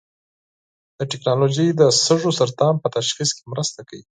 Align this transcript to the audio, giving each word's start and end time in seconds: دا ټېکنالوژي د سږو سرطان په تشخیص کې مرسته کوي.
دا 0.97 1.03
ټېکنالوژي 1.11 1.67
د 1.75 1.81
سږو 2.03 2.31
سرطان 2.39 2.73
په 2.79 2.87
تشخیص 2.97 3.29
کې 3.37 3.43
مرسته 3.51 3.79
کوي. 3.87 4.03